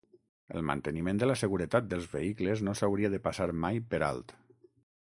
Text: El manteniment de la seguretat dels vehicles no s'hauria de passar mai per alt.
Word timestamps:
El 0.53 0.63
manteniment 0.69 1.19
de 1.23 1.27
la 1.27 1.35
seguretat 1.43 1.91
dels 1.91 2.09
vehicles 2.17 2.65
no 2.69 2.77
s'hauria 2.81 3.13
de 3.17 3.21
passar 3.29 3.51
mai 3.69 3.83
per 3.95 4.03
alt. 4.11 4.37